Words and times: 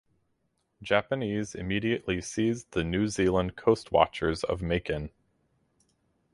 Japanese 0.81 1.53
immediately 1.53 2.19
seized 2.21 2.71
the 2.71 2.83
New 2.83 3.07
Zealand 3.07 3.55
Coastwatchers 3.55 4.43
of 4.43 4.59
Makin. 4.59 5.11